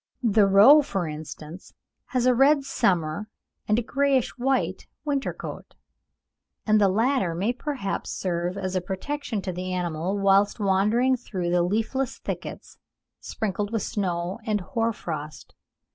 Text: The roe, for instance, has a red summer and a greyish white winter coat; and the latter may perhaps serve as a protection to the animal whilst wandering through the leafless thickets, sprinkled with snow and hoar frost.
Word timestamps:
The 0.23 0.47
roe, 0.47 0.81
for 0.81 1.07
instance, 1.07 1.75
has 2.05 2.25
a 2.25 2.33
red 2.33 2.63
summer 2.63 3.29
and 3.67 3.77
a 3.77 3.83
greyish 3.83 4.35
white 4.35 4.87
winter 5.05 5.31
coat; 5.31 5.75
and 6.65 6.81
the 6.81 6.89
latter 6.89 7.35
may 7.35 7.53
perhaps 7.53 8.09
serve 8.09 8.57
as 8.57 8.75
a 8.75 8.81
protection 8.81 9.43
to 9.43 9.51
the 9.53 9.71
animal 9.71 10.17
whilst 10.17 10.59
wandering 10.59 11.17
through 11.17 11.51
the 11.51 11.61
leafless 11.61 12.17
thickets, 12.17 12.79
sprinkled 13.19 13.71
with 13.71 13.83
snow 13.83 14.39
and 14.43 14.61
hoar 14.61 14.91
frost. 14.91 15.53